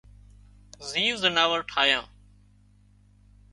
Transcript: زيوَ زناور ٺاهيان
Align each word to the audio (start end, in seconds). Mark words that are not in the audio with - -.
زيوَ 0.89 1.13
زناور 1.23 1.59
ٺاهيان 1.69 2.05